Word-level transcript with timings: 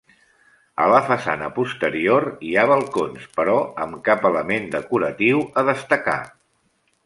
A 0.85 0.85
la 0.91 1.01
façana 1.09 1.49
posterior 1.57 2.25
hi 2.49 2.55
ha 2.55 2.65
balcons, 2.73 3.29
però 3.37 3.57
amb 3.87 4.03
cap 4.11 4.27
element 4.33 4.69
decoratiu 4.79 5.47
a 5.63 5.69
destacar. 5.73 6.21